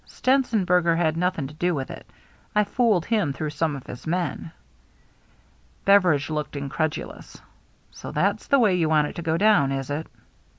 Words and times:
Stenzenberger 0.07 0.97
had 0.97 1.15
nothing 1.15 1.45
to 1.45 1.53
do 1.53 1.75
with 1.75 1.91
it. 1.91 2.09
I 2.55 2.63
fooled 2.63 3.05
him 3.05 3.33
through 3.33 3.51
some 3.51 3.75
of 3.75 3.85
his 3.85 4.07
men." 4.07 4.51
Beveridge 5.85 6.31
looked 6.31 6.55
incredulous. 6.55 7.39
"So 7.91 8.11
that's 8.11 8.47
the 8.47 8.57
way 8.57 8.73
you 8.73 8.89
want 8.89 9.09
it 9.09 9.15
to 9.17 9.21
go 9.21 9.37
down, 9.37 9.71
is 9.71 9.91
it 9.91 10.07